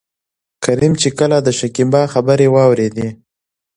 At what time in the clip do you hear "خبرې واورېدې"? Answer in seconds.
2.13-3.07